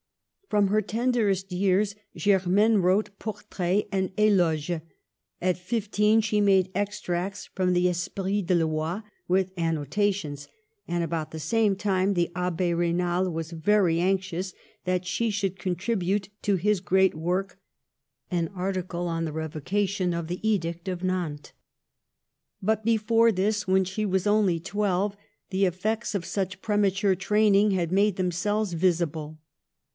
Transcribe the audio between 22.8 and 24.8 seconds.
before this, when she was only